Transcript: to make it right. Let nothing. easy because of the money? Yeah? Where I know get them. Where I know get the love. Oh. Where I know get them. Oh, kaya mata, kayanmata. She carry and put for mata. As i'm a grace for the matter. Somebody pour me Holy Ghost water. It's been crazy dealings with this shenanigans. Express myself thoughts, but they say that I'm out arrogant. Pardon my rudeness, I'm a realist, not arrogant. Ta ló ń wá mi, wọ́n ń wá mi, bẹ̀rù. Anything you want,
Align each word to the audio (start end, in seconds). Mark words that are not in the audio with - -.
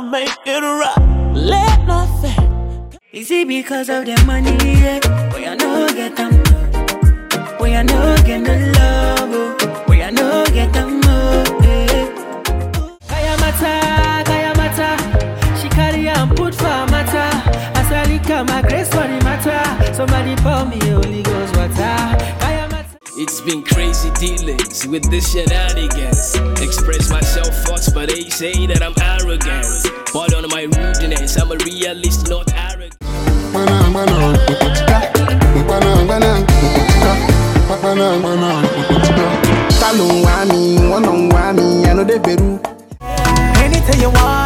to 0.00 0.10
make 0.10 0.36
it 0.46 0.62
right. 0.62 1.34
Let 1.34 1.86
nothing. 1.86 2.98
easy 3.12 3.44
because 3.44 3.88
of 3.88 4.04
the 4.06 4.16
money? 4.26 4.56
Yeah? 4.80 5.00
Where 5.32 5.50
I 5.50 5.54
know 5.54 5.88
get 5.88 6.16
them. 6.16 6.32
Where 7.58 7.78
I 7.78 7.82
know 7.82 8.16
get 8.24 8.44
the 8.44 8.56
love. 8.78 9.30
Oh. 9.32 9.84
Where 9.86 10.06
I 10.06 10.10
know 10.10 10.44
get 10.52 10.72
them. 10.72 11.00
Oh, 11.04 11.44
kaya 13.08 13.34
mata, 13.42 13.74
kayanmata. 14.28 14.88
She 15.60 15.68
carry 15.68 16.08
and 16.08 16.36
put 16.36 16.54
for 16.54 16.86
mata. 16.92 17.26
As 17.78 17.90
i'm 17.92 18.48
a 18.48 18.62
grace 18.62 18.88
for 18.88 19.06
the 19.08 19.20
matter. 19.24 19.94
Somebody 19.94 20.34
pour 20.36 20.64
me 20.64 20.78
Holy 20.88 21.22
Ghost 21.22 21.56
water. 21.56 22.30
It's 23.22 23.38
been 23.42 23.62
crazy 23.62 24.10
dealings 24.12 24.86
with 24.86 25.10
this 25.10 25.32
shenanigans. 25.32 26.36
Express 26.58 27.10
myself 27.10 27.54
thoughts, 27.64 27.90
but 27.92 28.08
they 28.08 28.30
say 28.30 28.64
that 28.66 28.82
I'm 28.82 28.94
out 29.02 29.19
arrogant. 29.30 29.66
Pardon 30.12 30.44
my 30.50 30.62
rudeness, 30.64 31.36
I'm 31.40 31.50
a 31.52 31.56
realist, 31.64 32.28
not 32.28 32.52
arrogant. 32.52 32.96
Ta 39.80 39.92
ló 39.96 40.06
ń 40.12 40.22
wá 40.24 40.36
mi, 40.50 40.60
wọ́n 40.90 41.06
ń 41.16 41.32
wá 41.32 41.44
mi, 41.56 41.66
bẹ̀rù. 42.24 42.50
Anything 43.64 44.00
you 44.02 44.10
want, 44.10 44.39